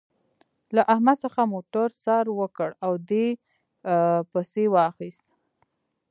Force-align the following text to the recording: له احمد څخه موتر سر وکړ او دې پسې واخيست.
له 0.75 0.81
احمد 0.93 1.17
څخه 1.23 1.41
موتر 1.53 1.89
سر 2.03 2.25
وکړ 2.39 2.69
او 2.85 2.91
دې 3.09 3.27
پسې 4.31 4.65
واخيست. 4.73 5.25